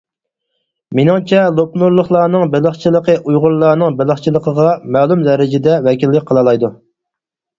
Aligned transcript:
مېنىڭچە 0.99 1.41
لوپنۇرلۇقلارنىڭ 1.57 2.45
بېلىقچىلىقى 2.55 3.17
ئۇيغۇرلارنىڭ 3.19 3.99
بېلىقچىلىقىغا 4.01 4.67
مەلۇم 4.97 5.23
دەرىجىدە 5.29 5.77
ۋەكىللىك 5.89 6.29
قىلالايدۇ. 6.31 6.73